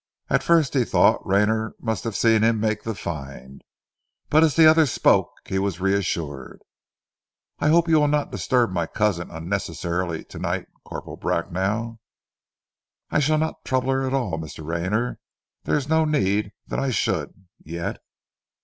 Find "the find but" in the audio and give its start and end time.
2.81-4.43